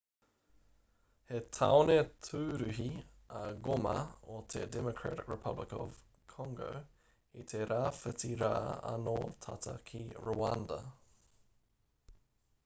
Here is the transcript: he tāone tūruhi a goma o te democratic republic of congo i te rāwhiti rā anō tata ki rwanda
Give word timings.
he 1.31 1.39
tāone 1.57 1.97
tūruhi 2.27 2.87
a 3.41 3.41
goma 3.67 3.91
o 4.37 4.39
te 4.55 4.63
democratic 4.77 5.29
republic 5.33 5.75
of 5.81 6.01
congo 6.35 6.71
i 7.43 7.49
te 7.55 7.63
rāwhiti 7.75 8.33
rā 8.43 8.53
anō 8.95 9.17
tata 9.49 9.77
ki 9.93 10.03
rwanda 10.27 10.81